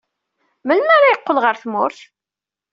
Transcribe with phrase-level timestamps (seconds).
[0.65, 1.99] Melmi ara yeqqel ɣer tmurt?